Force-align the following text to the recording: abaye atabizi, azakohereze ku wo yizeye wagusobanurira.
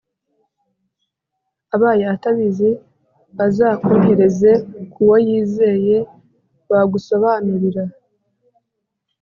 abaye 1.75 2.03
atabizi, 2.15 2.69
azakohereze 3.45 4.51
ku 4.91 4.99
wo 5.09 5.15
yizeye 5.27 5.97
wagusobanurira. 6.69 7.83